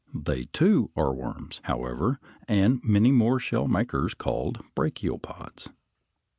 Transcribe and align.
They 0.15 0.45
too 0.45 0.89
are 0.95 1.13
worms, 1.13 1.61
however, 1.65 2.19
and 2.47 2.83
many 2.83 3.11
more 3.11 3.39
shell 3.39 3.67
makers 3.67 4.15
called 4.15 4.57
brachiopods. 4.75 5.69